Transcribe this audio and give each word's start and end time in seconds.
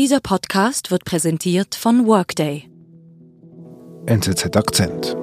Dieser 0.00 0.20
Podcast 0.20 0.90
wird 0.90 1.04
präsentiert 1.04 1.74
von 1.74 2.06
Workday. 2.06 2.70
NZZ 4.06 4.56
Akzent. 4.56 5.14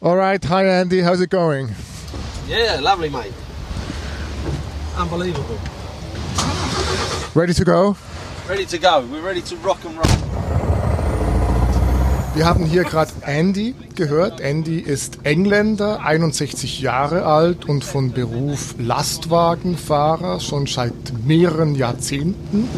All 0.00 0.16
right, 0.16 0.42
hi 0.48 0.66
Andy, 0.66 1.02
how's 1.02 1.20
it 1.20 1.28
going? 1.28 1.68
Yeah, 2.48 2.80
lovely, 2.80 3.10
mate. 3.10 3.34
Unbelievable. 4.96 5.58
Ready 7.34 7.52
to 7.52 7.64
go? 7.66 7.94
Ready 8.48 8.64
to 8.64 8.78
go. 8.78 9.04
We're 9.12 9.20
ready 9.20 9.42
to 9.42 9.56
rock 9.56 9.84
and 9.84 9.98
roll. 9.98 10.25
Wir 12.36 12.44
haben 12.44 12.66
hier 12.66 12.84
gerade 12.84 13.12
Andy 13.22 13.74
gehört. 13.94 14.42
Andy 14.42 14.78
ist 14.78 15.20
Engländer, 15.22 16.04
61 16.04 16.82
Jahre 16.82 17.24
alt 17.24 17.66
und 17.66 17.82
von 17.82 18.12
Beruf 18.12 18.74
Lastwagenfahrer, 18.78 20.38
schon 20.40 20.66
seit 20.66 20.92
mehreren 21.24 21.74
Jahrzehnten. 21.74 22.68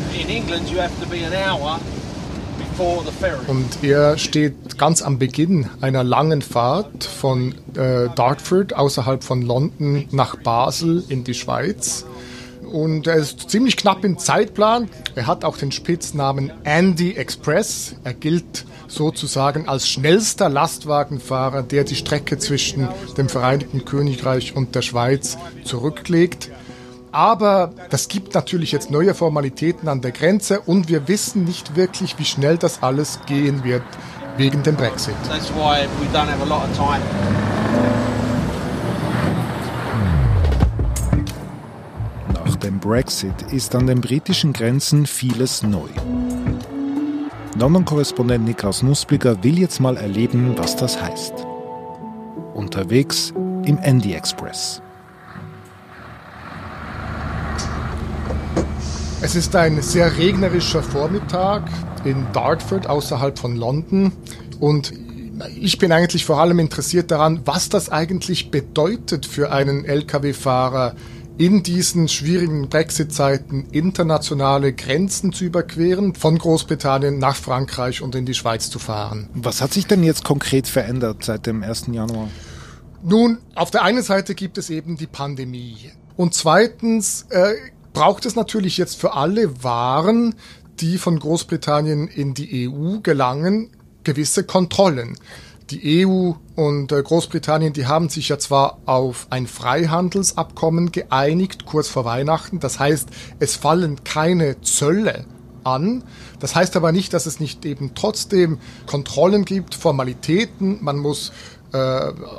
Und 3.49 3.83
er 3.83 4.16
steht 4.16 4.79
ganz 4.79 5.02
am 5.02 5.19
Beginn 5.19 5.66
einer 5.80 6.05
langen 6.05 6.41
Fahrt 6.41 7.02
von 7.02 7.52
äh, 7.75 8.09
Dartford 8.15 8.77
außerhalb 8.77 9.25
von 9.25 9.43
London 9.43 10.07
nach 10.13 10.37
Basel 10.37 11.02
in 11.09 11.25
die 11.25 11.35
Schweiz. 11.35 12.07
Und 12.63 13.09
er 13.09 13.16
ist 13.16 13.51
ziemlich 13.51 13.77
knapp 13.77 14.05
im 14.05 14.19
Zeitplan. 14.19 14.88
Er 15.16 15.27
hat 15.27 15.45
auch 15.45 15.57
den 15.57 15.73
Spitznamen 15.73 16.52
Andy 16.63 17.15
Express. 17.15 17.97
Er 18.05 18.15
gilt 18.15 18.66
sozusagen 18.88 19.69
als 19.69 19.88
schnellster 19.88 20.48
Lastwagenfahrer, 20.48 21.62
der 21.62 21.84
die 21.84 21.95
Strecke 21.95 22.38
zwischen 22.38 22.88
dem 23.16 23.29
Vereinigten 23.29 23.84
Königreich 23.84 24.56
und 24.56 24.74
der 24.74 24.83
Schweiz 24.83 25.38
zurücklegt. 25.65 26.51
Aber 27.13 27.73
das 27.90 28.09
gibt 28.09 28.35
natürlich 28.35 28.73
jetzt 28.73 28.90
neue 28.90 29.15
Formalitäten 29.15 29.88
an 29.88 30.01
der 30.01 30.13
Grenze 30.13 30.60
und 30.60 30.88
wir 30.88 31.09
wissen 31.09 31.45
nicht 31.45 31.76
wirklich, 31.76 32.18
wie 32.18 32.24
schnell 32.24 32.59
das 32.59 32.82
alles 32.82 33.21
gehen 33.26 33.65
wird 33.65 33.82
wegen 34.37 34.63
dem 34.63 34.76
Brexit. 34.76 35.15
That's 35.29 35.51
why 35.54 35.87
we 36.01 36.07
don't 36.13 36.26
have 36.26 36.43
a 36.43 36.46
lot 36.46 36.63
of 36.65 36.76
time. 36.76 37.01
Nach 42.35 42.57
dem 42.57 42.79
Brexit 42.79 43.43
ist 43.52 43.74
an 43.74 43.87
den 43.87 44.01
britischen 44.01 44.52
Grenzen 44.52 45.07
vieles 45.07 45.63
neu. 45.63 45.88
London-Korrespondent 47.59 48.45
Niklas 48.45 48.84
Nussbliger 48.84 49.42
will 49.42 49.59
jetzt 49.59 49.80
mal 49.80 49.96
erleben, 49.96 50.56
was 50.56 50.76
das 50.76 51.02
heißt. 51.02 51.32
Unterwegs 52.54 53.32
im 53.64 53.78
Andy 53.78 54.12
Express. 54.12 54.80
Es 59.20 59.34
ist 59.34 59.56
ein 59.56 59.82
sehr 59.82 60.16
regnerischer 60.16 60.84
Vormittag 60.84 61.64
in 62.04 62.24
Dartford 62.32 62.86
außerhalb 62.86 63.36
von 63.36 63.56
London 63.56 64.12
und 64.60 64.92
ich 65.60 65.78
bin 65.78 65.91
eigentlich 65.91 66.25
vor 66.25 66.38
allem 66.38 66.60
interessiert 66.60 67.10
daran, 67.10 67.41
was 67.44 67.69
das 67.69 67.91
eigentlich 67.91 68.53
bedeutet 68.53 69.26
für 69.26 69.50
einen 69.50 69.84
Lkw-Fahrer 69.84 70.94
in 71.39 71.62
diesen 71.62 72.09
schwierigen 72.09 72.69
Brexit-Zeiten 72.69 73.69
internationale 73.71 74.72
Grenzen 74.72 75.33
zu 75.33 75.44
überqueren, 75.44 76.17
von 76.17 76.37
Großbritannien 76.37 77.19
nach 77.19 77.37
Frankreich 77.37 78.03
und 78.03 78.17
in 78.17 78.27
die 78.27 78.34
Schweiz 78.34 78.71
zu 78.71 78.81
fahren. 78.81 79.28
Was 79.34 79.62
hat 79.62 79.72
sich 79.72 79.87
denn 79.87 80.03
jetzt 80.03 80.25
konkret 80.25 80.66
verändert 80.66 81.25
seit 81.25 81.47
dem 81.47 81.62
1. 81.62 81.87
Januar? 81.93 82.28
Nun, 83.05 83.39
auf 83.55 83.71
der 83.71 83.84
einen 83.84 84.03
Seite 84.03 84.34
gibt 84.34 84.59
es 84.59 84.69
eben 84.69 84.97
die 84.97 85.06
Pandemie. 85.06 85.93
Und 86.16 86.34
zweitens 86.34 87.27
äh, 87.31 87.55
braucht 87.93 88.27
es 88.27 88.34
natürlich 88.34 88.77
jetzt 88.77 88.97
für 88.97 89.15
alle 89.15 89.62
Waren, 89.62 90.34
die 90.81 90.98
von 90.98 91.21
Großbritannien 91.21 92.09
in 92.09 92.34
die 92.34 92.69
EU 92.69 92.98
gelangen, 93.00 93.71
gewisse 94.03 94.43
Kontrollen. 94.43 95.16
Die 95.70 96.06
EU 96.06 96.32
und 96.56 96.92
äh, 96.92 97.02
Großbritannien, 97.02 97.74
die 97.74 97.86
haben 97.86 98.08
sich 98.08 98.30
ja 98.30 98.38
zwar 98.38 98.78
auf 98.86 99.26
ein 99.28 99.46
Freihandelsabkommen 99.46 100.92
geeinigt, 100.92 101.66
kurz 101.66 101.88
vor 101.88 102.06
Weihnachten. 102.06 102.58
Das 102.58 102.78
heißt, 102.78 103.10
es 103.38 103.56
fallen 103.56 104.02
keine 104.02 104.60
Zölle 104.62 105.26
an. 105.64 106.04
Das 106.40 106.54
heißt 106.54 106.74
aber 106.76 106.92
nicht, 106.92 107.12
dass 107.12 107.26
es 107.26 107.38
nicht 107.38 107.66
eben 107.66 107.92
trotzdem 107.94 108.58
Kontrollen 108.86 109.44
gibt, 109.44 109.74
Formalitäten. 109.74 110.82
Man 110.82 110.96
muss 110.96 111.32
äh, 111.72 111.78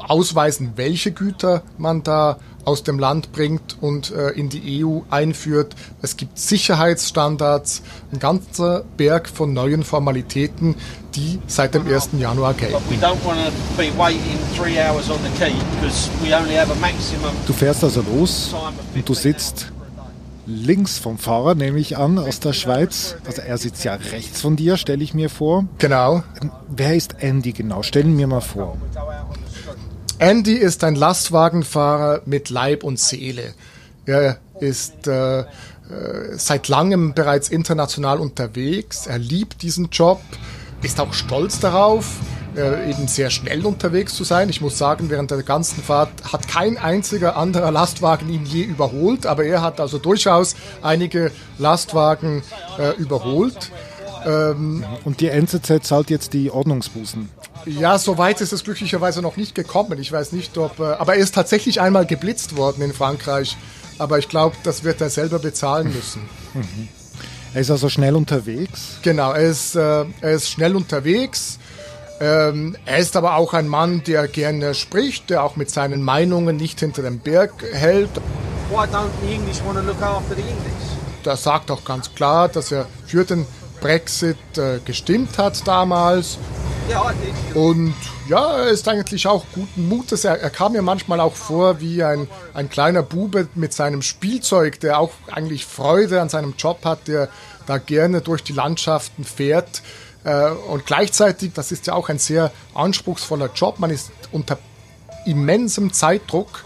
ausweisen, 0.07 0.73
welche 0.75 1.11
Güter 1.11 1.61
man 1.77 2.03
da 2.03 2.37
aus 2.65 2.83
dem 2.83 2.99
Land 2.99 3.31
bringt 3.31 3.77
und 3.81 4.11
äh, 4.11 4.29
in 4.31 4.49
die 4.49 4.83
EU 4.83 4.99
einführt. 5.09 5.75
Es 6.01 6.17
gibt 6.17 6.37
Sicherheitsstandards, 6.37 7.81
ein 8.11 8.19
ganzer 8.19 8.83
Berg 8.97 9.29
von 9.29 9.53
neuen 9.53 9.83
Formalitäten, 9.83 10.75
die 11.15 11.39
seit 11.47 11.73
dem 11.73 11.87
1. 11.87 12.09
Januar 12.19 12.53
gelten. 12.53 12.73
But 12.73 12.89
we 12.89 13.03
don't 13.03 13.25
want 13.25 13.39
to 13.45 13.51
be 13.77 13.91
waiting 13.97 14.37
three 14.55 14.77
hours 14.79 15.09
on 15.09 15.17
the 15.23 15.43
quay 15.43 15.53
because 15.79 16.09
we 16.23 16.35
only 16.35 16.55
have 16.55 16.71
a 16.71 16.75
maximum 16.75 17.31
Du 17.47 17.53
fährst 17.53 17.83
also 17.83 18.01
los 18.01 18.53
und 18.93 19.07
du 19.07 19.13
15 19.13 19.15
sitzt 19.15 19.71
links 20.49 20.97
vom 20.97 21.17
Fahrer, 21.17 21.53
nehme 21.53 21.79
ich 21.79 21.97
an, 21.97 22.17
aus 22.17 22.39
der 22.39 22.53
Schweiz. 22.53 23.15
Also 23.25 23.41
er 23.41 23.57
sitzt 23.57 23.83
ja 23.83 23.93
rechts 23.93 24.41
von 24.41 24.55
dir, 24.55 24.77
stelle 24.77 25.03
ich 25.03 25.13
mir 25.13 25.29
vor. 25.29 25.65
Genau. 25.77 26.23
Wer 26.67 26.95
ist 26.95 27.15
Andy 27.19 27.53
genau? 27.53 27.83
Stellen 27.83 28.17
wir 28.17 28.27
mal 28.27 28.41
vor. 28.41 28.77
Andy 30.19 30.55
ist 30.55 30.83
ein 30.83 30.95
Lastwagenfahrer 30.95 32.23
mit 32.25 32.49
Leib 32.49 32.83
und 32.83 32.99
Seele. 32.99 33.53
Er 34.05 34.37
ist 34.59 35.07
äh, 35.07 35.39
äh, 35.39 35.45
seit 36.33 36.67
langem 36.67 37.13
bereits 37.13 37.47
international 37.47 38.19
unterwegs. 38.19 39.07
Er 39.07 39.17
liebt 39.17 39.61
diesen 39.61 39.89
Job, 39.91 40.19
ist 40.81 40.99
auch 40.99 41.13
stolz 41.13 41.61
darauf, 41.61 42.17
äh, 42.57 42.89
eben 42.89 43.07
sehr 43.07 43.29
schnell 43.29 43.65
unterwegs 43.65 44.13
zu 44.13 44.25
sein. 44.25 44.49
Ich 44.49 44.59
muss 44.59 44.77
sagen, 44.77 45.09
während 45.09 45.31
der 45.31 45.41
ganzen 45.43 45.81
Fahrt 45.81 46.09
hat 46.33 46.49
kein 46.49 46.77
einziger 46.77 47.37
anderer 47.37 47.71
Lastwagen 47.71 48.27
ihn 48.27 48.45
je 48.45 48.63
überholt, 48.63 49.25
aber 49.25 49.45
er 49.45 49.61
hat 49.61 49.79
also 49.79 49.99
durchaus 49.99 50.57
einige 50.81 51.31
Lastwagen 51.57 52.43
äh, 52.77 52.91
überholt. 52.97 53.71
Und 54.25 55.21
die 55.21 55.29
NZZ 55.29 55.81
zahlt 55.81 56.09
jetzt 56.09 56.33
die 56.33 56.51
Ordnungsbußen. 56.51 57.29
Ja, 57.77 57.97
so 57.99 58.17
weit 58.17 58.41
ist 58.41 58.51
es 58.51 58.63
glücklicherweise 58.63 59.21
noch 59.21 59.37
nicht 59.37 59.53
gekommen. 59.53 59.99
Ich 59.99 60.11
weiß 60.11 60.31
nicht, 60.31 60.57
ob. 60.57 60.79
Äh, 60.79 60.83
aber 60.83 61.15
er 61.15 61.19
ist 61.19 61.35
tatsächlich 61.35 61.81
einmal 61.81 62.05
geblitzt 62.05 62.57
worden 62.57 62.81
in 62.81 62.93
Frankreich. 62.93 63.57
Aber 63.97 64.17
ich 64.17 64.29
glaube, 64.29 64.55
das 64.63 64.83
wird 64.83 65.01
er 65.01 65.09
selber 65.09 65.39
bezahlen 65.39 65.93
müssen. 65.93 66.21
Er 67.53 67.61
ist 67.61 67.71
also 67.71 67.89
schnell 67.89 68.15
unterwegs. 68.15 68.99
Genau, 69.01 69.33
er 69.33 69.49
ist, 69.49 69.75
äh, 69.75 70.05
er 70.21 70.31
ist 70.31 70.49
schnell 70.49 70.75
unterwegs. 70.75 71.59
Ähm, 72.21 72.75
er 72.85 72.97
ist 72.97 73.15
aber 73.15 73.35
auch 73.35 73.53
ein 73.53 73.67
Mann, 73.67 74.03
der 74.05 74.27
gerne 74.27 74.73
spricht, 74.73 75.29
der 75.29 75.43
auch 75.43 75.55
mit 75.55 75.69
seinen 75.69 76.03
Meinungen 76.03 76.57
nicht 76.57 76.79
hinter 76.79 77.01
dem 77.01 77.19
Berg 77.19 77.53
hält. 77.71 78.09
Why 78.69 78.85
don't 78.85 79.09
the 79.21 79.33
English 79.33 79.63
want 79.65 79.77
to 79.77 79.83
look 79.83 80.01
after 80.01 80.35
the 80.35 80.41
English? 80.41 81.25
Er 81.25 81.37
sagt 81.37 81.71
auch 81.71 81.83
ganz 81.83 82.13
klar, 82.13 82.49
dass 82.49 82.71
er 82.71 82.87
für 83.05 83.23
den 83.23 83.45
Brexit 83.81 84.37
äh, 84.57 84.79
gestimmt 84.83 85.37
hat 85.37 85.67
damals. 85.67 86.37
Und 87.53 87.93
ja, 88.27 88.57
er 88.57 88.67
ist 88.69 88.87
eigentlich 88.87 89.27
auch 89.27 89.45
guten 89.53 89.87
Mutes. 89.87 90.23
Er, 90.23 90.39
er 90.39 90.49
kam 90.49 90.73
mir 90.73 90.81
manchmal 90.81 91.19
auch 91.19 91.35
vor 91.35 91.79
wie 91.79 92.03
ein, 92.03 92.27
ein 92.53 92.69
kleiner 92.69 93.03
Bube 93.03 93.47
mit 93.55 93.73
seinem 93.73 94.01
Spielzeug, 94.01 94.79
der 94.79 94.99
auch 94.99 95.11
eigentlich 95.31 95.65
Freude 95.65 96.21
an 96.21 96.29
seinem 96.29 96.55
Job 96.57 96.85
hat, 96.85 97.07
der 97.07 97.29
da 97.65 97.77
gerne 97.77 98.21
durch 98.21 98.43
die 98.43 98.53
Landschaften 98.53 99.23
fährt. 99.23 99.81
Äh, 100.23 100.51
und 100.51 100.85
gleichzeitig, 100.85 101.53
das 101.53 101.71
ist 101.71 101.87
ja 101.87 101.93
auch 101.93 102.09
ein 102.09 102.19
sehr 102.19 102.51
anspruchsvoller 102.73 103.49
Job, 103.53 103.79
man 103.79 103.89
ist 103.89 104.11
unter 104.31 104.57
immensem 105.25 105.93
Zeitdruck. 105.93 106.63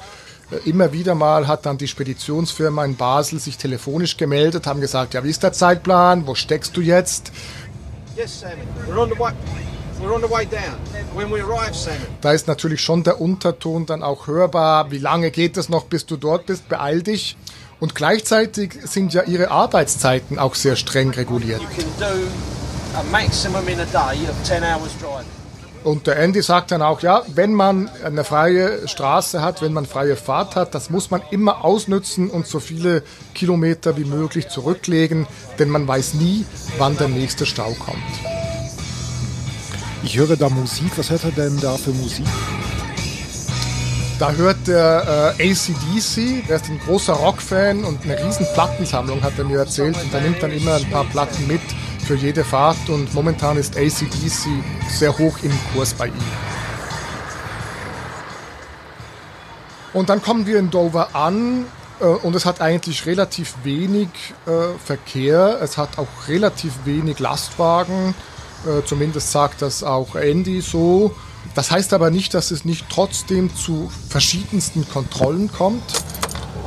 Äh, 0.51 0.69
Immer 0.69 0.91
wieder 0.93 1.15
mal 1.15 1.47
hat 1.47 1.65
dann 1.65 1.77
die 1.77 1.87
Speditionsfirma 1.87 2.85
in 2.85 2.95
Basel 2.95 3.39
sich 3.39 3.57
telefonisch 3.57 4.17
gemeldet, 4.17 4.67
haben 4.67 4.81
gesagt, 4.81 5.13
ja, 5.13 5.23
wie 5.23 5.29
ist 5.29 5.43
der 5.43 5.53
Zeitplan, 5.53 6.27
wo 6.27 6.35
steckst 6.35 6.75
du 6.75 6.81
jetzt? 6.81 7.31
Yes, 8.15 8.41
Sammy. 8.41 8.63
We're 8.87 8.99
on 8.99 9.09
the 9.09 9.19
way. 9.19 9.33
We're 10.03 10.13
on 10.13 10.21
the 10.21 10.29
way 10.29 10.45
down. 10.45 10.77
When 11.15 11.31
we 11.31 11.41
arrive, 11.41 11.73
Sammy. 11.73 11.97
Da 12.19 12.33
ist 12.33 12.47
natürlich 12.47 12.81
schon 12.81 13.03
der 13.03 13.21
Unterton 13.21 13.85
dann 13.85 14.03
auch 14.03 14.27
hörbar. 14.27 14.91
Wie 14.91 14.97
lange 14.97 15.31
geht 15.31 15.55
es 15.55 15.69
noch, 15.69 15.85
bis 15.85 16.05
du 16.05 16.17
dort 16.17 16.45
bist? 16.47 16.67
Beeil 16.67 17.01
dich. 17.01 17.37
Und 17.79 17.95
gleichzeitig 17.95 18.73
sind 18.83 19.13
ja 19.13 19.23
ihre 19.23 19.49
Arbeitszeiten 19.51 20.39
auch 20.39 20.55
sehr 20.55 20.75
streng 20.75 21.11
reguliert. 21.11 21.61
You 21.61 21.67
can 21.69 21.85
do 21.99 22.97
a 22.99 23.03
maximum 23.11 23.65
in 23.69 23.79
a 23.79 23.85
day 23.85 24.27
of 24.27 24.35
10 24.43 24.61
hours 24.61 24.91
driving. 24.99 25.25
Und 25.85 26.07
der 26.07 26.17
Andy 26.17 26.41
sagt 26.41 26.71
dann 26.71 26.81
auch, 26.81 27.01
ja, 27.01 27.23
wenn 27.35 27.53
man 27.53 27.89
eine 28.03 28.25
freie 28.25 28.87
Straße 28.87 29.41
hat, 29.41 29.61
wenn 29.61 29.71
man 29.73 29.85
freie 29.85 30.17
Fahrt 30.17 30.57
hat, 30.57 30.75
das 30.75 30.89
muss 30.89 31.11
man 31.11 31.21
immer 31.31 31.63
ausnützen 31.63 32.29
und 32.29 32.45
so 32.45 32.59
viele 32.59 33.03
Kilometer 33.33 33.95
wie 33.95 34.05
möglich 34.05 34.49
zurücklegen, 34.49 35.27
denn 35.59 35.69
man 35.69 35.87
weiß 35.87 36.15
nie, 36.15 36.45
wann 36.77 36.97
der 36.97 37.09
nächste 37.09 37.45
Stau 37.45 37.71
kommt. 37.85 38.42
Ich 40.03 40.17
höre 40.17 40.35
da 40.35 40.49
Musik. 40.49 40.91
Was 40.97 41.09
hört 41.09 41.23
er 41.23 41.31
denn 41.31 41.57
da 41.61 41.77
für 41.77 41.91
Musik? 41.91 42.25
Da 44.19 44.31
hört 44.33 44.67
der 44.67 45.33
äh, 45.39 45.51
ACDC, 45.51 46.45
der 46.47 46.57
ist 46.57 46.69
ein 46.69 46.79
großer 46.79 47.13
Rockfan 47.13 47.85
und 47.85 48.03
eine 48.03 48.23
riesen 48.23 48.45
Plattensammlung, 48.53 49.23
hat 49.23 49.33
er 49.37 49.45
mir 49.45 49.59
erzählt. 49.59 49.95
Und 50.01 50.13
der 50.13 50.21
nimmt 50.21 50.43
dann 50.43 50.51
immer 50.51 50.75
ein 50.75 50.89
paar 50.89 51.05
Platten 51.05 51.47
mit 51.47 51.61
für 52.05 52.15
jede 52.15 52.43
Fahrt. 52.43 52.89
Und 52.89 53.13
momentan 53.13 53.57
ist 53.57 53.77
ACDC 53.77 54.49
sehr 54.89 55.17
hoch 55.17 55.37
im 55.41 55.57
Kurs 55.73 55.93
bei 55.93 56.07
ihm. 56.07 56.13
Und 59.93 60.09
dann 60.09 60.21
kommen 60.21 60.45
wir 60.45 60.59
in 60.59 60.69
Dover 60.69 61.15
an 61.15 61.65
äh, 62.01 62.05
und 62.05 62.35
es 62.35 62.45
hat 62.45 62.59
eigentlich 62.59 63.05
relativ 63.05 63.55
wenig 63.63 64.09
äh, 64.45 64.77
Verkehr. 64.83 65.59
Es 65.61 65.77
hat 65.77 65.97
auch 65.97 66.27
relativ 66.27 66.73
wenig 66.83 67.19
Lastwagen. 67.19 68.13
Äh, 68.67 68.85
zumindest 68.85 69.31
sagt 69.31 69.61
das 69.61 69.83
auch 69.83 70.15
Andy 70.15 70.61
so. 70.61 71.15
Das 71.55 71.71
heißt 71.71 71.93
aber 71.93 72.09
nicht, 72.09 72.33
dass 72.33 72.51
es 72.51 72.65
nicht 72.65 72.85
trotzdem 72.89 73.53
zu 73.55 73.91
verschiedensten 74.09 74.87
Kontrollen 74.87 75.51
kommt. 75.51 75.83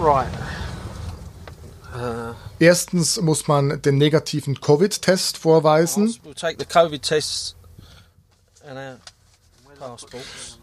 Right. 0.01 0.29
Erstens 2.59 3.21
muss 3.21 3.49
man 3.49 3.81
den 3.83 3.97
negativen 3.97 4.61
Covid-Test 4.61 5.39
vorweisen. 5.39 6.15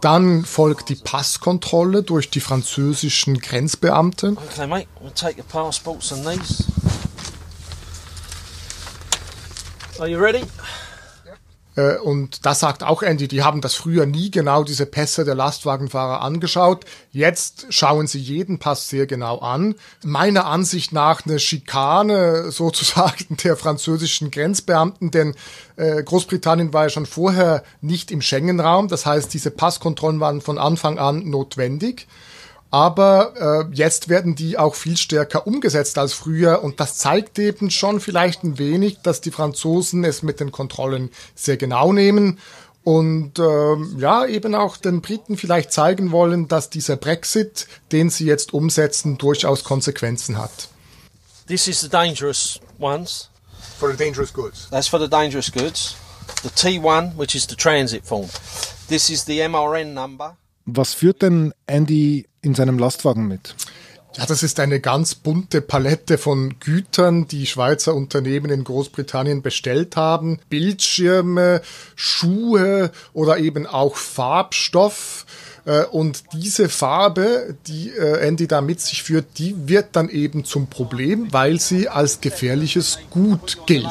Dann 0.02 0.46
folgt 0.46 0.90
die 0.90 0.96
Passkontrolle 0.96 2.04
durch 2.04 2.30
die 2.30 2.40
französischen 2.40 3.40
Grenzbeamten. 3.40 4.38
Okay, 4.38 4.68
mate. 4.68 4.88
We'll 5.02 5.14
take 5.14 5.38
your 5.38 5.46
passports 5.46 6.12
and 6.12 6.26
these. 6.26 6.66
Are 10.00 10.08
you 10.08 10.20
ready? 10.20 10.44
Äh, 11.76 11.98
Und 11.98 12.46
da 12.46 12.54
sagt 12.54 12.84
auch 12.84 13.02
Andy, 13.02 13.28
die 13.28 13.44
haben 13.44 13.62
das 13.62 13.76
früher 13.76 14.06
nie 14.06 14.32
genau 14.32 14.64
diese 14.64 14.86
Pässe 14.86 15.26
der 15.26 15.36
Lastwagenfahrer 15.36 16.22
angeschaut. 16.22 16.86
Jetzt 17.12 17.68
schauen 17.70 18.08
sie 18.08 18.20
jeden 18.20 18.60
Pass 18.60 18.90
sehr 18.90 19.08
genau 19.08 19.40
an. 19.40 19.76
Meiner 20.04 20.46
Ansicht 20.46 20.94
nach 20.94 21.26
eine 21.26 21.40
Schikane 21.40 22.52
sozusagen 22.52 23.38
der 23.44 23.58
französischen 23.58 24.32
Grenzbeamten, 24.32 25.12
denn 25.12 25.36
äh, 25.76 26.04
Großbritannien 26.04 26.74
war 26.74 26.84
ja 26.84 26.90
schon 26.90 27.06
vorher 27.06 27.64
nicht 27.82 28.12
im 28.12 28.22
Schengen-Raum. 28.22 28.88
Das 28.88 29.06
heißt, 29.06 29.34
diese 29.34 29.52
Passkontrollen 29.52 30.20
waren 30.20 30.42
von 30.42 30.58
Anfang 30.58 31.00
an 31.00 31.30
notwendig. 31.30 32.08
Aber 32.74 33.68
äh, 33.70 33.76
jetzt 33.76 34.10
werden 34.10 34.34
die 34.34 34.58
auch 34.58 34.74
viel 34.74 34.98
stärker 34.98 35.46
umgesetzt 35.46 36.00
als 36.00 36.14
früher 36.14 36.64
und 36.64 36.80
das 36.80 36.98
zeigt 36.98 37.38
eben 37.38 37.70
schon 37.70 38.00
vielleicht 38.00 38.44
ein 38.44 38.58
wenig, 38.58 38.98
dass 39.04 39.22
die 39.22 39.30
Franzosen 39.30 40.04
es 40.04 40.24
mit 40.24 40.40
den 40.40 40.52
Kontrollen 40.52 41.12
sehr 41.36 41.56
genau 41.56 41.94
nehmen 41.94 42.40
und 42.84 43.38
ähm, 43.38 43.96
ja 44.00 44.26
eben 44.26 44.56
auch 44.56 44.78
den 44.78 45.02
Briten 45.02 45.38
vielleicht 45.38 45.72
zeigen 45.72 46.12
wollen, 46.12 46.48
dass 46.48 46.72
dieser 46.72 46.96
Brexit, 46.96 47.68
den 47.92 48.10
sie 48.10 48.26
jetzt 48.26 48.56
umsetzen, 48.56 49.20
durchaus 49.20 49.64
Konsequenzen 49.64 50.40
hat. 50.40 50.70
This 51.46 51.68
is 51.68 51.80
the 51.80 51.90
dangerous 51.90 52.60
ones. 52.80 53.30
For 53.78 53.92
the 53.92 53.98
dangerous 53.98 54.34
goods. 54.34 54.68
That's 54.72 54.88
for 54.88 55.00
the 55.00 55.08
dangerous 55.08 55.52
goods. 55.52 55.96
The 56.42 56.50
T1, 56.50 57.18
which 57.18 57.36
is 57.36 57.46
the 57.48 57.56
transit 57.56 58.04
form. 58.04 58.30
This 58.88 59.12
is 59.12 59.26
the 59.26 59.42
MRN 59.42 59.94
number. 59.94 60.38
Was 60.66 60.94
führt 60.94 61.22
denn 61.22 61.54
Andy 61.68 62.28
in 62.42 62.56
seinem 62.56 62.80
Lastwagen 62.80 63.28
mit? 63.28 63.56
Ja, 64.16 64.28
das 64.28 64.44
ist 64.44 64.60
eine 64.60 64.80
ganz 64.80 65.16
bunte 65.16 65.60
Palette 65.62 66.20
von 66.20 66.60
Gütern, 66.60 67.28
die 67.28 67.48
Schweizer 67.48 67.96
Unternehmen 67.96 68.52
in 68.52 68.64
Großbritannien 68.64 69.42
bestellt 69.42 69.96
haben. 69.96 70.40
Bildschirme, 70.50 71.62
Schuhe 71.96 72.92
oder 73.14 73.40
eben 73.40 73.66
auch 73.66 73.96
Farbstoff. 73.96 75.26
Äh, 75.66 75.86
Und 75.86 76.26
diese 76.34 76.70
Farbe, 76.70 77.56
die 77.66 77.90
äh, 77.90 78.20
Andy 78.20 78.48
da 78.48 78.62
mit 78.62 78.82
sich 78.82 79.02
führt, 79.02 79.40
die 79.40 79.68
wird 79.68 79.96
dann 79.96 80.10
eben 80.10 80.46
zum 80.46 80.68
Problem, 80.68 81.34
weil 81.34 81.60
sie 81.60 81.90
als 81.90 82.22
gefährliches 82.22 83.00
Gut 83.10 83.66
gilt. 83.66 83.88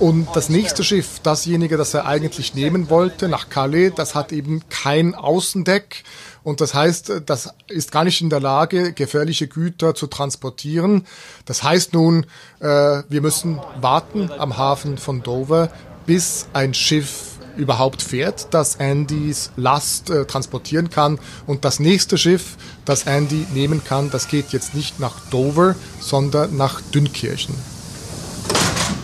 Und 0.00 0.28
das 0.34 0.48
nächste 0.48 0.84
Schiff, 0.84 1.18
dasjenige, 1.24 1.76
das 1.76 1.92
er 1.92 2.06
eigentlich 2.06 2.54
nehmen 2.54 2.88
wollte, 2.88 3.28
nach 3.28 3.48
Calais, 3.48 3.90
das 3.96 4.14
hat 4.14 4.30
eben 4.30 4.62
kein 4.68 5.16
Außendeck. 5.16 6.04
Und 6.44 6.60
das 6.60 6.72
heißt, 6.72 7.22
das 7.26 7.52
ist 7.66 7.90
gar 7.90 8.04
nicht 8.04 8.20
in 8.20 8.30
der 8.30 8.38
Lage, 8.38 8.92
gefährliche 8.92 9.48
Güter 9.48 9.96
zu 9.96 10.06
transportieren. 10.06 11.04
Das 11.46 11.64
heißt 11.64 11.94
nun, 11.94 12.26
äh, 12.60 13.02
wir 13.08 13.20
müssen 13.20 13.60
warten 13.80 14.30
am 14.38 14.56
Hafen 14.56 14.98
von 14.98 15.24
Dover, 15.24 15.68
bis 16.06 16.46
ein 16.52 16.74
Schiff 16.74 17.32
überhaupt 17.56 18.00
fährt, 18.00 18.54
das 18.54 18.78
Andys 18.78 19.50
Last 19.56 20.10
äh, 20.10 20.26
transportieren 20.26 20.90
kann. 20.90 21.18
Und 21.44 21.64
das 21.64 21.80
nächste 21.80 22.16
Schiff, 22.18 22.56
das 22.84 23.02
Andy 23.02 23.48
nehmen 23.52 23.82
kann, 23.82 24.10
das 24.10 24.28
geht 24.28 24.50
jetzt 24.50 24.76
nicht 24.76 25.00
nach 25.00 25.18
Dover, 25.30 25.74
sondern 25.98 26.56
nach 26.56 26.80
Dünkirchen. 26.80 27.56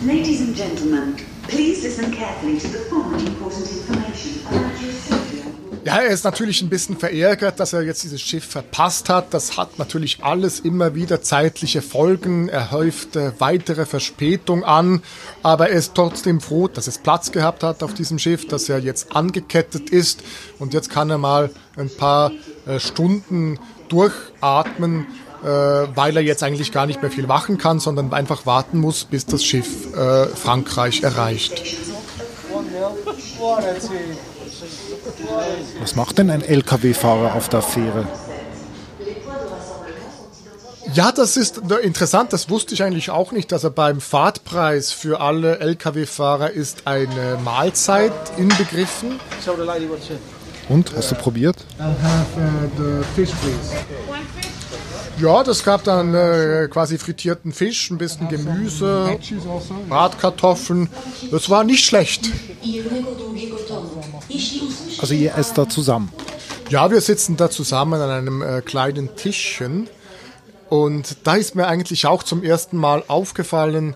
Ladies 0.06 0.43
and 0.43 0.55
gentlemen, 0.55 1.17
please 1.49 1.83
listen 1.83 2.12
carefully 2.12 2.59
to 2.59 2.69
the 2.69 2.79
following 2.91 3.27
important 3.27 3.67
information 3.71 4.47
about 4.47 4.83
your 4.83 4.93
safety. 4.93 5.25
Ja, 5.87 5.97
er 5.99 6.11
ist 6.11 6.25
natürlich 6.25 6.61
ein 6.61 6.69
bisschen 6.69 6.99
verärgert, 6.99 7.59
dass 7.59 7.73
er 7.73 7.83
jetzt 7.83 8.05
dieses 8.05 8.21
Schiff 8.21 8.45
verpasst 8.45 9.09
hat. 9.09 9.33
Das 9.33 9.56
hat 9.56 9.79
natürlich 9.79 10.23
alles 10.23 10.61
immer 10.61 10.95
wieder 10.95 11.23
zeitliche 11.23 11.81
Folgen. 11.81 12.51
Er 12.51 12.71
häuft 12.71 13.17
äh, 13.17 13.33
weitere 13.39 13.87
Verspätung 13.87 14.62
an. 14.62 15.03
Aber 15.43 15.71
er 15.71 15.77
ist 15.77 15.95
trotzdem 15.95 16.43
froh, 16.43 16.69
dass 16.69 16.87
es 16.87 16.99
Platz 16.99 17.33
gehabt 17.33 17.62
hat 17.62 17.83
auf 17.83 17.95
diesem 17.95 18.19
Schiff, 18.19 18.47
dass 18.47 18.69
er 18.69 18.81
jetzt 18.81 19.17
angekettet 19.17 19.89
ist. 19.89 20.23
Und 20.59 20.75
jetzt 20.75 20.91
kann 20.91 21.09
er 21.09 21.19
mal 21.19 21.50
ein 21.77 21.89
paar 21.89 22.31
äh, 22.67 22.79
Stunden 22.79 23.59
durchatmen, 23.89 25.07
weil 25.44 26.17
er 26.17 26.23
jetzt 26.23 26.43
eigentlich 26.43 26.73
gar 26.73 26.87
nicht 26.87 27.02
mehr 27.02 27.11
viel 27.11 27.26
machen 27.26 27.58
kann, 27.58 27.81
sondern 27.81 28.12
einfach 28.12 28.46
warten 28.46 28.79
muss, 28.79 29.05
bis 29.05 29.26
das 29.26 29.44
Schiff 29.44 29.94
äh, 29.94 30.26
Frankreich 30.26 31.02
erreicht. 31.02 31.62
Was 35.81 35.96
macht 35.96 36.19
denn 36.19 36.31
ein 36.31 36.43
LKW-Fahrer 36.43 37.35
auf 37.35 37.49
der 37.49 37.62
Fähre? 37.62 38.06
Ja, 40.94 41.11
das 41.11 41.37
ist 41.37 41.61
interessant, 41.82 42.32
das 42.32 42.49
wusste 42.49 42.73
ich 42.73 42.82
eigentlich 42.85 43.11
auch 43.11 43.32
nicht. 43.32 43.52
Also 43.52 43.70
beim 43.70 44.00
Fahrtpreis 44.00 44.93
für 44.93 45.20
alle 45.20 45.58
Lkw-Fahrer 45.58 46.50
ist 46.50 46.87
eine 46.87 47.37
Mahlzeit 47.44 48.12
inbegriffen. 48.37 49.19
Tell 49.44 49.56
the 49.56 49.64
lady 49.64 49.90
what 49.90 50.06
to. 50.06 50.14
Und, 50.69 50.95
hast 50.97 51.11
du 51.11 51.14
probiert? 51.16 51.57
Ja, 55.21 55.44
das 55.44 55.64
gab 55.64 55.85
dann 55.85 56.14
äh, 56.14 56.68
quasi 56.71 56.99
frittierten 56.99 57.52
Fisch, 57.52 57.90
ein 57.90 57.99
bisschen 57.99 58.28
Gemüse, 58.28 59.16
Bratkartoffeln. 59.88 60.88
Das 61.30 61.49
war 61.49 61.64
nicht 61.64 61.85
schlecht. 61.85 62.30
Also 65.00 65.14
ihr 65.14 65.35
esst 65.37 65.56
da 65.56 65.68
zusammen. 65.68 66.12
Ja, 66.71 66.90
wir 66.90 67.00
sitzen 67.00 67.37
da 67.37 67.50
zusammen 67.50 68.00
an 68.00 68.11
einem 68.11 68.42
äh, 68.42 68.61
kleinen 68.62 69.14
Tischchen 69.16 69.88
und 70.68 71.18
da 71.25 71.37
ist 71.37 71.54
mir 71.54 71.68
eigentlich 71.68 72.06
auch 72.06 72.23
zum 72.23 72.42
ersten 72.42 72.78
Mal 72.78 73.04
aufgefallen, 73.06 73.94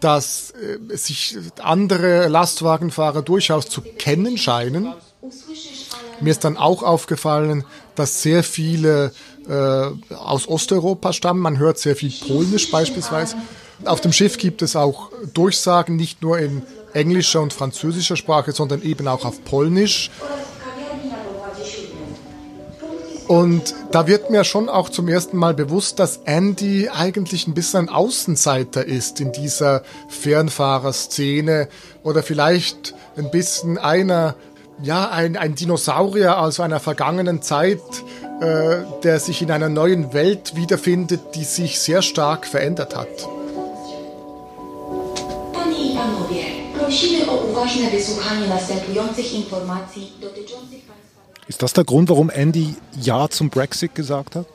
dass 0.00 0.52
äh, 0.52 0.96
sich 0.96 1.36
andere 1.60 2.28
Lastwagenfahrer 2.28 3.22
durchaus 3.22 3.68
zu 3.68 3.82
kennen 3.82 4.38
scheinen. 4.38 4.94
Mir 6.20 6.30
ist 6.30 6.44
dann 6.44 6.56
auch 6.56 6.82
aufgefallen, 6.82 7.64
dass 7.94 8.22
sehr 8.22 8.44
viele 8.44 9.12
äh, 9.48 10.14
aus 10.14 10.48
Osteuropa 10.48 11.12
stammen. 11.12 11.40
Man 11.40 11.58
hört 11.58 11.78
sehr 11.78 11.96
viel 11.96 12.12
Polnisch 12.26 12.70
beispielsweise. 12.70 13.36
Auf 13.84 14.00
dem 14.00 14.12
Schiff 14.12 14.38
gibt 14.38 14.62
es 14.62 14.76
auch 14.76 15.10
Durchsagen, 15.34 15.96
nicht 15.96 16.22
nur 16.22 16.38
in 16.38 16.62
englischer 16.92 17.40
und 17.40 17.52
französischer 17.52 18.16
Sprache, 18.16 18.52
sondern 18.52 18.82
eben 18.82 19.08
auch 19.08 19.24
auf 19.24 19.44
Polnisch. 19.44 20.10
Und 23.26 23.74
da 23.90 24.06
wird 24.06 24.30
mir 24.30 24.44
schon 24.44 24.68
auch 24.68 24.90
zum 24.90 25.08
ersten 25.08 25.38
Mal 25.38 25.54
bewusst, 25.54 25.98
dass 25.98 26.18
Andy 26.24 26.90
eigentlich 26.90 27.46
ein 27.46 27.54
bisschen 27.54 27.88
ein 27.88 27.88
Außenseiter 27.88 28.84
ist 28.84 29.18
in 29.20 29.32
dieser 29.32 29.82
Fernfahrerszene 30.08 31.68
oder 32.02 32.22
vielleicht 32.22 32.94
ein 33.16 33.30
bisschen 33.30 33.78
einer, 33.78 34.34
ja, 34.82 35.08
ein, 35.08 35.38
ein 35.38 35.54
Dinosaurier 35.54 36.38
aus 36.38 36.60
einer 36.60 36.80
vergangenen 36.80 37.40
Zeit, 37.40 37.80
äh, 38.40 38.84
der 39.02 39.20
sich 39.20 39.42
in 39.42 39.50
einer 39.50 39.68
neuen 39.68 40.12
Welt 40.12 40.56
wiederfindet, 40.56 41.34
die 41.34 41.44
sich 41.44 41.78
sehr 41.78 42.02
stark 42.02 42.46
verändert 42.46 42.96
hat. 42.96 43.08
Ist 51.46 51.62
das 51.62 51.72
der 51.72 51.84
Grund, 51.84 52.08
warum 52.08 52.30
Andy 52.30 52.74
Ja 53.00 53.28
zum 53.28 53.50
Brexit 53.50 53.94
gesagt 53.94 54.36
hat? 54.36 54.46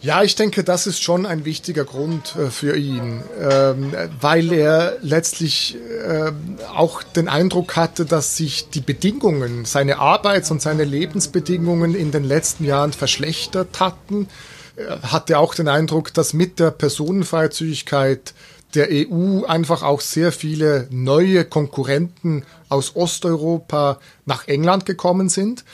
Ja, 0.00 0.22
ich 0.22 0.36
denke, 0.36 0.62
das 0.62 0.86
ist 0.86 1.02
schon 1.02 1.26
ein 1.26 1.44
wichtiger 1.44 1.84
Grund 1.84 2.36
äh, 2.36 2.50
für 2.50 2.76
ihn, 2.76 3.20
ähm, 3.40 3.92
weil 4.20 4.52
er 4.52 4.96
letztlich 5.02 5.76
äh, 5.76 6.30
auch 6.72 7.02
den 7.02 7.28
Eindruck 7.28 7.74
hatte, 7.74 8.04
dass 8.04 8.36
sich 8.36 8.70
die 8.70 8.80
Bedingungen, 8.80 9.64
seine 9.64 9.98
Arbeits- 9.98 10.52
und 10.52 10.62
seine 10.62 10.84
Lebensbedingungen 10.84 11.96
in 11.96 12.12
den 12.12 12.22
letzten 12.22 12.64
Jahren 12.64 12.92
verschlechtert 12.92 13.80
hatten. 13.80 14.28
Er 14.76 15.02
hatte 15.02 15.36
auch 15.38 15.56
den 15.56 15.66
Eindruck, 15.66 16.14
dass 16.14 16.32
mit 16.32 16.60
der 16.60 16.70
Personenfreizügigkeit 16.70 18.34
der 18.74 18.88
EU 18.90 19.44
einfach 19.46 19.82
auch 19.82 20.00
sehr 20.00 20.30
viele 20.30 20.86
neue 20.90 21.44
Konkurrenten 21.44 22.44
aus 22.68 22.94
Osteuropa 22.94 23.98
nach 24.26 24.46
England 24.46 24.86
gekommen 24.86 25.28
sind. 25.28 25.64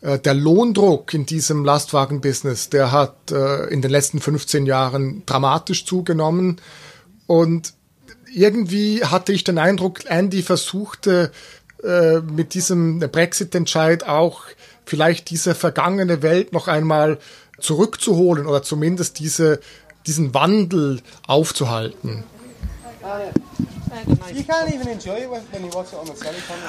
Äh, 0.00 0.18
der 0.18 0.34
Lohndruck 0.34 1.12
in 1.14 1.26
diesem 1.26 1.64
Lastwagenbusiness, 1.64 2.70
der 2.70 2.92
hat 2.92 3.30
äh, 3.30 3.64
in 3.66 3.82
den 3.82 3.90
letzten 3.90 4.20
15 4.20 4.66
Jahren 4.66 5.22
dramatisch 5.26 5.84
zugenommen. 5.84 6.60
Und 7.26 7.74
irgendwie 8.32 9.04
hatte 9.04 9.32
ich 9.32 9.44
den 9.44 9.58
Eindruck, 9.58 10.04
Andy 10.06 10.42
versuchte 10.42 11.32
äh, 11.82 12.20
mit 12.20 12.54
diesem 12.54 13.00
Brexit-Entscheid 13.00 14.06
auch 14.06 14.42
vielleicht 14.84 15.30
diese 15.30 15.54
vergangene 15.54 16.22
Welt 16.22 16.52
noch 16.52 16.68
einmal 16.68 17.18
zurückzuholen 17.58 18.46
oder 18.46 18.62
zumindest 18.62 19.18
diese, 19.18 19.60
diesen 20.06 20.32
Wandel 20.32 21.00
aufzuhalten. 21.26 22.24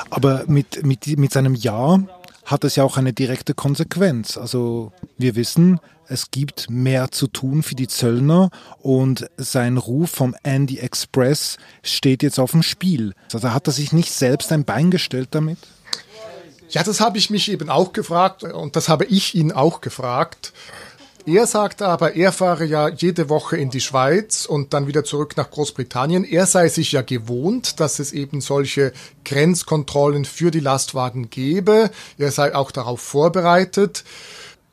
Aber 0.09 0.43
mit, 0.47 0.85
mit, 0.85 1.17
mit 1.17 1.31
seinem 1.31 1.53
Ja 1.53 1.99
hat 2.49 2.63
es 2.63 2.75
ja 2.75 2.83
auch 2.83 2.97
eine 2.97 3.13
direkte 3.13 3.53
Konsequenz. 3.53 4.35
Also 4.35 4.91
wir 5.17 5.35
wissen, 5.35 5.79
es 6.07 6.31
gibt 6.31 6.67
mehr 6.69 7.11
zu 7.11 7.27
tun 7.27 7.61
für 7.61 7.75
die 7.75 7.87
Zöllner 7.87 8.49
und 8.81 9.29
sein 9.37 9.77
Ruf 9.77 10.09
vom 10.09 10.35
Andy 10.41 10.79
Express 10.79 11.57
steht 11.83 12.23
jetzt 12.23 12.39
auf 12.39 12.51
dem 12.51 12.63
Spiel. 12.63 13.13
Also 13.31 13.53
hat 13.53 13.67
er 13.67 13.73
sich 13.73 13.93
nicht 13.93 14.11
selbst 14.11 14.51
ein 14.51 14.65
Bein 14.65 14.89
gestellt 14.89 15.29
damit? 15.31 15.59
Ja, 16.69 16.81
das 16.81 16.99
habe 16.99 17.19
ich 17.19 17.29
mich 17.29 17.51
eben 17.51 17.69
auch 17.69 17.93
gefragt 17.93 18.43
und 18.43 18.75
das 18.75 18.89
habe 18.89 19.05
ich 19.05 19.35
ihn 19.35 19.51
auch 19.51 19.81
gefragt. 19.81 20.51
Er 21.31 21.45
sagt 21.45 21.83
aber, 21.83 22.15
er 22.15 22.31
fahre 22.31 22.65
ja 22.65 22.89
jede 22.89 23.29
Woche 23.29 23.55
in 23.55 23.69
die 23.69 23.81
Schweiz 23.81 24.47
und 24.47 24.73
dann 24.73 24.87
wieder 24.87 25.03
zurück 25.03 25.37
nach 25.37 25.51
Großbritannien. 25.51 26.23
Er 26.23 26.47
sei 26.47 26.69
sich 26.69 26.91
ja 26.91 27.03
gewohnt, 27.03 27.79
dass 27.79 27.99
es 27.99 28.13
eben 28.13 28.41
solche 28.41 28.93
Grenzkontrollen 29.25 30.25
für 30.25 30.49
die 30.49 30.59
Lastwagen 30.59 31.29
gebe. 31.29 31.91
Er 32.17 32.31
sei 32.31 32.55
auch 32.55 32.71
darauf 32.71 33.01
vorbereitet. 33.01 34.05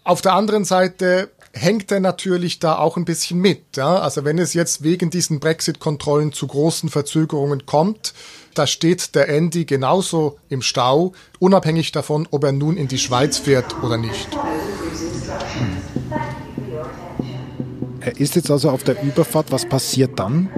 Auf 0.02 0.22
der 0.22 0.32
anderen 0.32 0.64
Seite 0.64 1.28
hängt 1.52 1.92
er 1.92 2.00
natürlich 2.00 2.58
da 2.58 2.78
auch 2.78 2.96
ein 2.96 3.04
bisschen 3.04 3.38
mit. 3.38 3.76
Ja? 3.76 3.98
Also 3.98 4.24
wenn 4.24 4.38
es 4.38 4.54
jetzt 4.54 4.82
wegen 4.82 5.10
diesen 5.10 5.40
Brexit-Kontrollen 5.40 6.32
zu 6.32 6.46
großen 6.46 6.88
Verzögerungen 6.88 7.66
kommt, 7.66 8.14
da 8.54 8.66
steht 8.66 9.14
der 9.14 9.28
Andy 9.28 9.66
genauso 9.66 10.38
im 10.48 10.62
Stau, 10.62 11.12
unabhängig 11.38 11.92
davon, 11.92 12.26
ob 12.30 12.44
er 12.44 12.52
nun 12.52 12.78
in 12.78 12.88
die 12.88 12.96
Schweiz 12.96 13.36
fährt 13.36 13.82
oder 13.82 13.98
nicht. 13.98 14.28
Er 18.06 18.20
ist 18.20 18.36
jetzt 18.36 18.52
also 18.52 18.70
auf 18.70 18.84
der 18.84 19.02
Überfahrt. 19.02 19.50
Was 19.50 19.68
passiert 19.68 20.16
dann? 20.20 20.48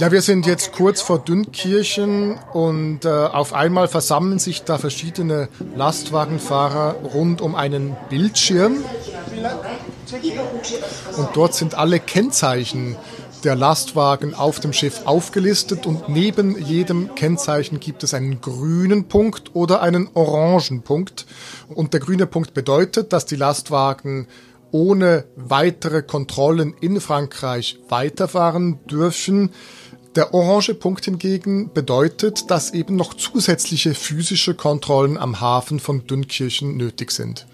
Ja, 0.00 0.10
wir 0.10 0.20
sind 0.20 0.46
jetzt 0.46 0.72
kurz 0.72 1.00
vor 1.00 1.20
Dünnkirchen 1.20 2.40
und 2.52 3.04
äh, 3.04 3.08
auf 3.08 3.52
einmal 3.52 3.86
versammeln 3.86 4.40
sich 4.40 4.64
da 4.64 4.78
verschiedene 4.78 5.48
Lastwagenfahrer 5.76 6.96
rund 7.14 7.40
um 7.40 7.54
einen 7.54 7.96
Bildschirm. 8.10 8.78
Und 11.16 11.28
dort 11.34 11.54
sind 11.54 11.76
alle 11.76 12.00
Kennzeichen 12.00 12.96
der 13.44 13.54
Lastwagen 13.54 14.34
auf 14.34 14.58
dem 14.58 14.72
Schiff 14.72 15.02
aufgelistet 15.04 15.86
und 15.86 16.08
neben 16.08 16.60
jedem 16.60 17.14
Kennzeichen 17.14 17.78
gibt 17.78 18.02
es 18.02 18.12
einen 18.14 18.40
grünen 18.40 19.04
Punkt 19.04 19.54
oder 19.54 19.82
einen 19.82 20.08
orangen 20.14 20.82
Punkt. 20.82 21.26
Und 21.68 21.92
der 21.92 22.00
grüne 22.00 22.26
Punkt 22.26 22.54
bedeutet, 22.54 23.12
dass 23.12 23.24
die 23.24 23.36
Lastwagen 23.36 24.26
ohne 24.72 25.24
weitere 25.36 26.02
Kontrollen 26.02 26.74
in 26.80 27.00
Frankreich 27.00 27.78
weiterfahren 27.88 28.84
dürfen. 28.86 29.50
Der 30.16 30.34
orange 30.34 30.74
Punkt 30.74 31.04
hingegen 31.04 31.72
bedeutet, 31.72 32.50
dass 32.50 32.74
eben 32.74 32.96
noch 32.96 33.14
zusätzliche 33.14 33.94
physische 33.94 34.54
Kontrollen 34.54 35.16
am 35.16 35.40
Hafen 35.40 35.78
von 35.78 36.06
Dünnkirchen 36.06 36.76
nötig 36.76 37.12
sind. 37.12 37.46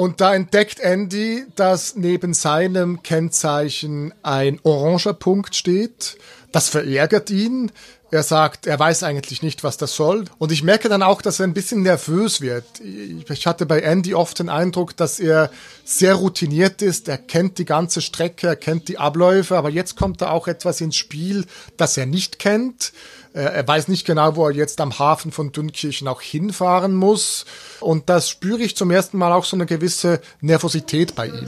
Und 0.00 0.22
da 0.22 0.34
entdeckt 0.34 0.80
Andy, 0.80 1.44
dass 1.56 1.94
neben 1.94 2.32
seinem 2.32 3.02
Kennzeichen 3.02 4.14
ein 4.22 4.58
oranger 4.62 5.12
Punkt 5.12 5.54
steht. 5.54 6.16
Das 6.52 6.70
verärgert 6.70 7.28
ihn. 7.28 7.70
Er 8.12 8.24
sagt, 8.24 8.66
er 8.66 8.78
weiß 8.78 9.04
eigentlich 9.04 9.40
nicht, 9.42 9.62
was 9.62 9.76
das 9.76 9.94
soll. 9.94 10.24
Und 10.38 10.50
ich 10.50 10.64
merke 10.64 10.88
dann 10.88 11.02
auch, 11.02 11.22
dass 11.22 11.38
er 11.38 11.46
ein 11.46 11.54
bisschen 11.54 11.82
nervös 11.82 12.40
wird. 12.40 12.64
Ich 12.80 13.46
hatte 13.46 13.66
bei 13.66 13.80
Andy 13.80 14.14
oft 14.14 14.38
den 14.40 14.48
Eindruck, 14.48 14.96
dass 14.96 15.20
er 15.20 15.50
sehr 15.84 16.14
routiniert 16.14 16.82
ist. 16.82 17.08
Er 17.08 17.18
kennt 17.18 17.58
die 17.58 17.64
ganze 17.64 18.00
Strecke, 18.00 18.48
er 18.48 18.56
kennt 18.56 18.88
die 18.88 18.98
Abläufe. 18.98 19.56
Aber 19.56 19.70
jetzt 19.70 19.96
kommt 19.96 20.22
da 20.22 20.30
auch 20.30 20.48
etwas 20.48 20.80
ins 20.80 20.96
Spiel, 20.96 21.44
das 21.76 21.96
er 21.96 22.06
nicht 22.06 22.40
kennt. 22.40 22.92
Er 23.32 23.66
weiß 23.66 23.86
nicht 23.86 24.06
genau, 24.06 24.34
wo 24.34 24.48
er 24.48 24.54
jetzt 24.56 24.80
am 24.80 24.98
Hafen 24.98 25.30
von 25.30 25.52
Dünkirchen 25.52 26.08
auch 26.08 26.20
hinfahren 26.20 26.94
muss. 26.94 27.44
Und 27.78 28.08
das 28.08 28.28
spüre 28.28 28.60
ich 28.60 28.76
zum 28.76 28.90
ersten 28.90 29.18
Mal 29.18 29.32
auch 29.32 29.44
so 29.44 29.56
eine 29.56 29.66
gewisse 29.66 30.20
Nervosität 30.40 31.14
bei 31.14 31.28
ihm. 31.28 31.46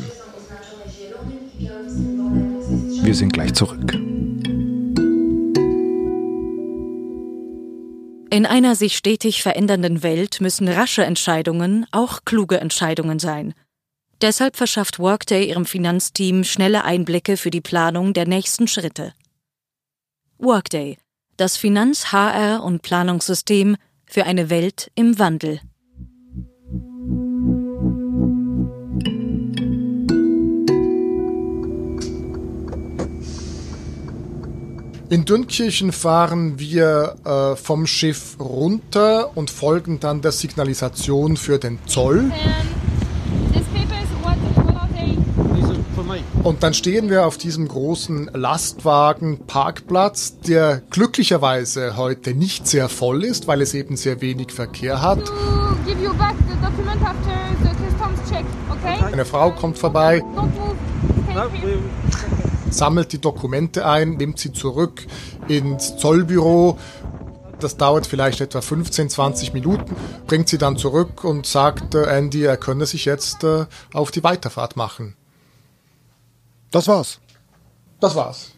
Wir 3.03 3.15
sind 3.17 3.33
gleich 3.33 3.53
zurück. 3.55 4.12
In 8.33 8.47
einer 8.47 8.77
sich 8.77 8.97
stetig 8.97 9.43
verändernden 9.43 10.03
Welt 10.03 10.41
müssen 10.41 10.67
rasche 10.67 11.05
Entscheidungen 11.05 11.85
auch 11.91 12.21
kluge 12.25 12.59
Entscheidungen 12.59 13.19
sein. 13.19 13.53
Deshalb 14.23 14.57
verschafft 14.57 14.99
Workday 14.99 15.51
ihrem 15.51 15.67
Finanzteam 15.67 16.43
schnelle 16.43 16.83
Einblicke 16.83 17.37
für 17.37 17.51
die 17.51 17.61
Planung 17.61 18.15
der 18.15 18.27
nächsten 18.27 18.69
Schritte. 18.69 19.13
Workday, 20.39 20.97
das 21.37 21.59
Finanz-, 21.59 22.11
HR- 22.11 22.63
und 22.63 22.81
Planungssystem 22.81 23.77
für 24.07 24.25
eine 24.25 24.49
Welt 24.49 24.91
im 24.95 25.19
Wandel. 25.19 25.61
In 35.13 35.27
Dünnkirchen 35.27 35.93
fahren 35.93 36.59
wir 36.59 37.17
äh, 37.27 37.57
vom 37.57 37.87
Schiff 37.87 38.37
runter 38.41 39.37
und 39.37 39.51
folgen 39.51 40.01
dann 40.01 40.23
der 40.23 40.33
Signalisation 40.33 41.37
für 41.37 41.59
den 41.59 41.79
Zoll. 41.85 42.33
Und 46.43 46.63
dann 46.63 46.73
stehen 46.73 47.11
wir 47.11 47.27
auf 47.27 47.37
diesem 47.37 47.69
großen 47.69 48.31
Lastwagen-Parkplatz, 48.33 50.39
der 50.39 50.81
glücklicherweise 50.89 51.99
heute 51.99 52.33
nicht 52.33 52.67
sehr 52.67 52.89
voll 52.89 53.23
ist, 53.23 53.47
weil 53.47 53.61
es 53.61 53.75
eben 53.75 53.99
sehr 53.99 54.23
wenig 54.23 54.51
Verkehr 54.51 55.03
hat. 55.03 55.31
Eine 59.13 59.27
Frau 59.27 59.51
kommt 59.51 59.77
vorbei 59.77 60.23
sammelt 62.73 63.13
die 63.13 63.21
Dokumente 63.21 63.87
ein, 63.87 64.17
nimmt 64.17 64.39
sie 64.39 64.53
zurück 64.53 65.07
ins 65.49 65.97
Zollbüro. 65.97 66.79
Das 67.61 67.77
dauert 67.77 68.07
vielleicht 68.07 68.41
etwa 68.41 68.61
15, 68.61 69.09
20 69.09 69.53
Minuten, 69.53 69.95
bringt 70.27 70.49
sie 70.49 70.59
dann 70.59 70.77
zurück 70.77 71.23
und 71.23 71.47
sagt 71.47 71.95
äh, 71.95 72.05
Andy, 72.05 72.43
er 72.43 72.57
könne 72.57 72.87
sich 72.87 73.05
jetzt 73.05 73.45
äh, 73.45 73.67
auf 73.93 74.11
die 74.11 74.25
Weiterfahrt 74.25 74.77
machen. 74.77 75.15
Das 76.73 76.89
war's. 76.89 77.21
Das 78.01 78.17
war's. 78.17 78.51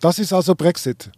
Das 0.00 0.18
ist 0.18 0.32
also 0.32 0.54
Brexit. 0.54 1.10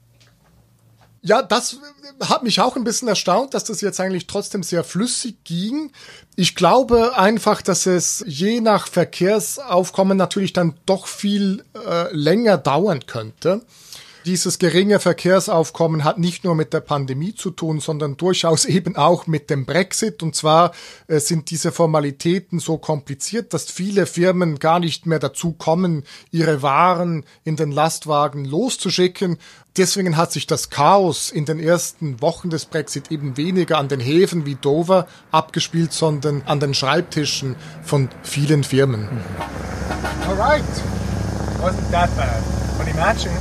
Ja, 1.20 1.42
das 1.42 1.78
hat 2.20 2.42
mich 2.42 2.60
auch 2.60 2.76
ein 2.76 2.84
bisschen 2.84 3.08
erstaunt, 3.08 3.54
dass 3.54 3.64
das 3.64 3.80
jetzt 3.80 4.00
eigentlich 4.00 4.26
trotzdem 4.26 4.62
sehr 4.62 4.84
flüssig 4.84 5.42
ging. 5.44 5.90
Ich 6.36 6.54
glaube 6.54 7.18
einfach, 7.18 7.60
dass 7.60 7.86
es 7.86 8.24
je 8.26 8.60
nach 8.60 8.86
Verkehrsaufkommen 8.86 10.16
natürlich 10.16 10.52
dann 10.52 10.74
doch 10.86 11.06
viel 11.06 11.64
äh, 11.74 12.14
länger 12.14 12.56
dauern 12.56 13.06
könnte. 13.06 13.62
Dieses 14.28 14.58
geringe 14.58 15.00
Verkehrsaufkommen 15.00 16.04
hat 16.04 16.18
nicht 16.18 16.44
nur 16.44 16.54
mit 16.54 16.74
der 16.74 16.82
Pandemie 16.82 17.34
zu 17.34 17.50
tun, 17.50 17.80
sondern 17.80 18.18
durchaus 18.18 18.64
eben 18.66 18.94
auch 18.94 19.26
mit 19.26 19.48
dem 19.48 19.64
Brexit. 19.64 20.22
Und 20.22 20.36
zwar 20.36 20.72
äh, 21.06 21.18
sind 21.18 21.50
diese 21.50 21.72
Formalitäten 21.72 22.58
so 22.58 22.76
kompliziert, 22.76 23.54
dass 23.54 23.70
viele 23.70 24.04
Firmen 24.04 24.58
gar 24.58 24.80
nicht 24.80 25.06
mehr 25.06 25.18
dazu 25.18 25.52
kommen, 25.52 26.04
ihre 26.30 26.60
Waren 26.60 27.24
in 27.42 27.56
den 27.56 27.72
Lastwagen 27.72 28.44
loszuschicken. 28.44 29.38
Deswegen 29.78 30.18
hat 30.18 30.30
sich 30.30 30.46
das 30.46 30.68
Chaos 30.68 31.30
in 31.30 31.46
den 31.46 31.58
ersten 31.58 32.20
Wochen 32.20 32.50
des 32.50 32.66
Brexit 32.66 33.10
eben 33.10 33.38
weniger 33.38 33.78
an 33.78 33.88
den 33.88 34.00
Häfen 34.00 34.44
wie 34.44 34.56
Dover 34.56 35.08
abgespielt, 35.30 35.94
sondern 35.94 36.42
an 36.42 36.60
den 36.60 36.74
Schreibtischen 36.74 37.56
von 37.82 38.10
vielen 38.24 38.62
Firmen. 38.62 39.08
Alright, 40.28 40.62
wasn't 41.62 41.90
that 41.92 42.14
bad. 42.14 42.42
But 42.76 42.88
imagine. 42.88 43.32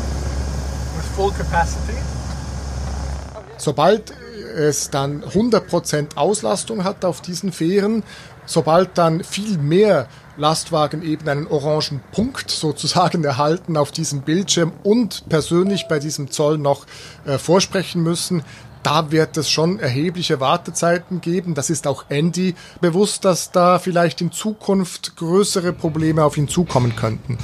Sobald 3.57 4.13
es 4.55 4.89
dann 4.89 5.23
100% 5.23 6.15
Auslastung 6.15 6.83
hat 6.83 7.05
auf 7.05 7.21
diesen 7.21 7.51
Fähren, 7.51 8.03
sobald 8.45 8.97
dann 8.97 9.23
viel 9.23 9.57
mehr 9.57 10.07
Lastwagen 10.37 11.03
eben 11.03 11.27
einen 11.27 11.47
orangen 11.47 12.01
Punkt 12.11 12.51
sozusagen 12.51 13.23
erhalten 13.23 13.77
auf 13.77 13.91
diesem 13.91 14.21
Bildschirm 14.21 14.71
und 14.83 15.27
persönlich 15.29 15.87
bei 15.87 15.99
diesem 15.99 16.31
Zoll 16.31 16.57
noch 16.57 16.85
äh, 17.25 17.37
vorsprechen 17.37 18.03
müssen, 18.03 18.43
da 18.83 19.11
wird 19.11 19.35
es 19.37 19.49
schon 19.49 19.79
erhebliche 19.79 20.39
Wartezeiten 20.39 21.19
geben. 21.19 21.55
Das 21.55 21.69
ist 21.69 21.87
auch 21.87 22.05
Andy 22.09 22.55
bewusst, 22.79 23.25
dass 23.25 23.51
da 23.51 23.79
vielleicht 23.79 24.21
in 24.21 24.31
Zukunft 24.31 25.17
größere 25.17 25.73
Probleme 25.73 26.23
auf 26.23 26.37
ihn 26.37 26.47
zukommen 26.47 26.95
könnten. 26.95 27.37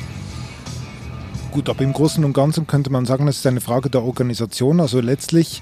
Gut, 1.53 1.69
aber 1.69 1.83
im 1.83 1.93
Großen 1.93 2.25
und 2.25 2.33
Ganzen 2.33 2.65
könnte 2.65 2.89
man 2.89 3.05
sagen, 3.05 3.27
es 3.27 3.37
ist 3.37 3.45
eine 3.45 3.61
Frage 3.61 3.91
der 3.91 4.01
Organisation. 4.01 4.79
Also 4.79 5.01
letztlich, 5.01 5.61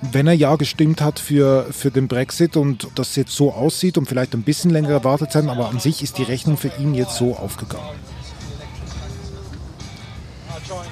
wenn 0.00 0.28
er 0.28 0.32
ja 0.32 0.54
gestimmt 0.54 1.00
hat 1.00 1.18
für, 1.18 1.66
für 1.72 1.90
den 1.90 2.06
Brexit 2.06 2.56
und 2.56 2.86
das 2.94 3.16
jetzt 3.16 3.32
so 3.32 3.52
aussieht 3.52 3.98
und 3.98 4.06
vielleicht 4.06 4.34
ein 4.34 4.42
bisschen 4.42 4.70
längere 4.70 5.02
Wartezeiten, 5.02 5.50
aber 5.50 5.70
an 5.70 5.80
sich 5.80 6.04
ist 6.04 6.18
die 6.18 6.22
Rechnung 6.22 6.56
für 6.56 6.70
ihn 6.78 6.94
jetzt 6.94 7.16
so 7.16 7.34
aufgegangen. 7.34 7.84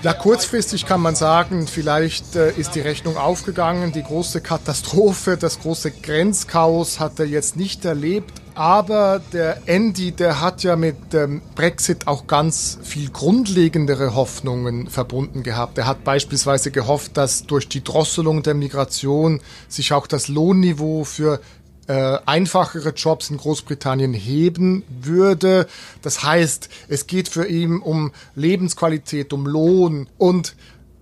Ja, 0.03 0.13
kurzfristig 0.13 0.87
kann 0.87 1.01
man 1.01 1.15
sagen, 1.15 1.69
vielleicht 1.69 2.35
äh, 2.35 2.51
ist 2.51 2.75
die 2.75 2.81
Rechnung 2.81 3.17
aufgegangen. 3.17 3.93
Die 3.93 4.03
große 4.03 4.41
Katastrophe, 4.41 5.37
das 5.37 5.61
große 5.61 5.93
Grenzchaos 5.93 6.99
hat 6.99 7.21
er 7.21 7.27
jetzt 7.27 7.57
nicht 7.57 7.85
erlebt. 7.85 8.42
Aber 8.55 9.21
der 9.33 9.63
Andy, 9.67 10.13
der 10.13 10.41
hat 10.41 10.63
ja 10.63 10.77
mit 10.77 11.13
dem 11.13 11.41
Brexit 11.55 12.07
auch 12.07 12.27
ganz 12.27 12.79
viel 12.83 13.09
grundlegendere 13.11 14.15
Hoffnungen 14.15 14.89
verbunden 14.89 15.43
gehabt. 15.43 15.79
Er 15.79 15.87
hat 15.87 16.05
beispielsweise 16.05 16.71
gehofft, 16.71 17.17
dass 17.17 17.45
durch 17.47 17.69
die 17.69 17.83
Drosselung 17.83 18.43
der 18.43 18.55
Migration 18.55 19.41
sich 19.69 19.93
auch 19.95 20.07
das 20.07 20.29
Lohnniveau 20.29 21.05
für 21.05 21.41
äh, 21.89 22.19
einfachere 22.27 22.91
Jobs 22.91 23.31
in 23.31 23.39
Großbritannien 23.39 24.13
heben 24.13 24.85
würde. 24.89 25.67
Das 26.03 26.23
heißt, 26.23 26.69
es 26.89 27.07
geht 27.07 27.29
für 27.29 27.47
ihn 27.47 27.79
um 27.79 28.13
Lebensqualität, 28.35 29.33
um 29.33 29.47
Lohn 29.47 30.09
und 30.19 30.55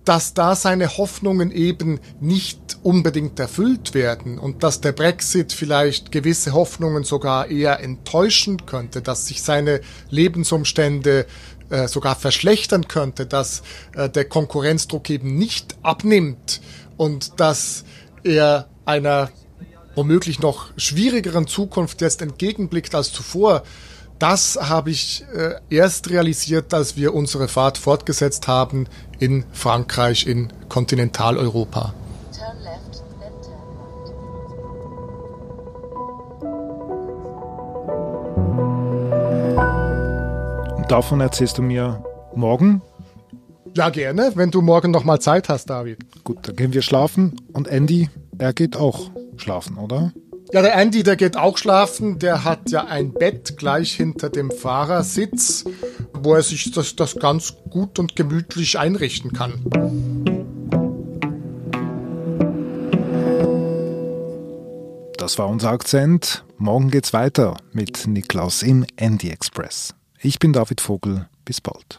dass 0.05 0.33
da 0.33 0.55
seine 0.55 0.97
Hoffnungen 0.97 1.51
eben 1.51 1.99
nicht 2.19 2.77
unbedingt 2.83 3.39
erfüllt 3.39 3.93
werden 3.93 4.39
und 4.39 4.63
dass 4.63 4.81
der 4.81 4.93
Brexit 4.93 5.53
vielleicht 5.53 6.11
gewisse 6.11 6.53
Hoffnungen 6.53 7.03
sogar 7.03 7.49
eher 7.49 7.79
enttäuschen 7.81 8.65
könnte, 8.65 9.01
dass 9.01 9.27
sich 9.27 9.43
seine 9.43 9.81
Lebensumstände 10.09 11.27
äh, 11.69 11.87
sogar 11.87 12.15
verschlechtern 12.15 12.87
könnte, 12.87 13.25
dass 13.27 13.61
äh, 13.95 14.09
der 14.09 14.25
Konkurrenzdruck 14.25 15.09
eben 15.09 15.35
nicht 15.35 15.75
abnimmt 15.83 16.61
und 16.97 17.39
dass 17.39 17.83
er 18.23 18.67
einer 18.85 19.29
womöglich 19.95 20.39
noch 20.39 20.71
schwierigeren 20.77 21.47
Zukunft 21.47 22.01
jetzt 22.01 22.21
entgegenblickt 22.21 22.95
als 22.95 23.11
zuvor, 23.11 23.63
das 24.21 24.59
habe 24.61 24.91
ich 24.91 25.25
äh, 25.33 25.55
erst 25.75 26.11
realisiert, 26.11 26.75
als 26.75 26.95
wir 26.95 27.15
unsere 27.15 27.47
Fahrt 27.47 27.79
fortgesetzt 27.79 28.47
haben 28.47 28.85
in 29.17 29.43
Frankreich, 29.51 30.27
in 30.27 30.53
Kontinentaleuropa. 30.69 31.95
Und 40.77 40.91
davon 40.91 41.19
erzählst 41.19 41.57
du 41.57 41.63
mir 41.63 42.03
morgen? 42.35 42.83
Ja, 43.75 43.89
gerne, 43.89 44.33
wenn 44.35 44.51
du 44.51 44.61
morgen 44.61 44.91
noch 44.91 45.03
mal 45.03 45.19
Zeit 45.19 45.49
hast, 45.49 45.71
David. 45.71 46.23
Gut, 46.23 46.47
dann 46.47 46.55
gehen 46.55 46.73
wir 46.73 46.83
schlafen 46.83 47.41
und 47.53 47.67
Andy, 47.67 48.09
er 48.37 48.53
geht 48.53 48.77
auch 48.77 49.09
schlafen, 49.37 49.77
oder? 49.77 50.11
Ja, 50.53 50.61
der 50.61 50.75
Andy, 50.75 51.03
der 51.03 51.15
geht 51.15 51.37
auch 51.37 51.57
schlafen. 51.57 52.19
Der 52.19 52.43
hat 52.43 52.71
ja 52.71 52.83
ein 52.85 53.13
Bett 53.13 53.55
gleich 53.57 53.93
hinter 53.93 54.29
dem 54.29 54.51
Fahrersitz, 54.51 55.63
wo 56.13 56.35
er 56.35 56.43
sich 56.43 56.71
das, 56.71 56.97
das 56.97 57.15
ganz 57.15 57.55
gut 57.69 57.99
und 57.99 58.17
gemütlich 58.17 58.77
einrichten 58.77 59.31
kann. 59.31 59.63
Das 65.17 65.37
war 65.37 65.47
unser 65.47 65.69
Akzent. 65.69 66.43
Morgen 66.57 66.91
geht's 66.91 67.13
weiter 67.13 67.55
mit 67.71 68.07
Niklaus 68.07 68.61
im 68.61 68.85
Andy 68.97 69.29
Express. 69.29 69.93
Ich 70.19 70.39
bin 70.39 70.51
David 70.51 70.81
Vogel. 70.81 71.27
Bis 71.45 71.61
bald. 71.61 71.97